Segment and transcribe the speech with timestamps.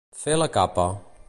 [0.21, 0.91] Fer la capa.